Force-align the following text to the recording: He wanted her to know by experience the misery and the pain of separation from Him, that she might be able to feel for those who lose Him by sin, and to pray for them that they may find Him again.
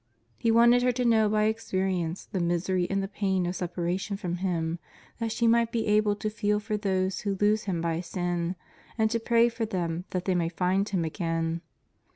He 0.35 0.49
wanted 0.49 0.81
her 0.81 0.91
to 0.93 1.05
know 1.05 1.29
by 1.29 1.43
experience 1.43 2.25
the 2.25 2.39
misery 2.39 2.89
and 2.89 3.03
the 3.03 3.07
pain 3.07 3.45
of 3.45 3.55
separation 3.55 4.17
from 4.17 4.37
Him, 4.37 4.79
that 5.19 5.31
she 5.31 5.45
might 5.45 5.71
be 5.71 5.85
able 5.85 6.15
to 6.15 6.29
feel 6.31 6.59
for 6.59 6.75
those 6.75 7.19
who 7.19 7.37
lose 7.39 7.65
Him 7.65 7.81
by 7.81 8.01
sin, 8.01 8.55
and 8.97 9.11
to 9.11 9.19
pray 9.19 9.47
for 9.47 9.67
them 9.67 10.05
that 10.09 10.25
they 10.25 10.33
may 10.33 10.49
find 10.49 10.89
Him 10.89 11.05
again. 11.05 11.61